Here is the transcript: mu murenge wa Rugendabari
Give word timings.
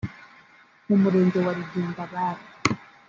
mu 0.87 0.95
murenge 1.01 1.37
wa 1.45 1.51
Rugendabari 1.57 2.43